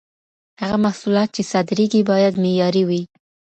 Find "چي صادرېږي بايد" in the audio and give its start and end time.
1.35-2.33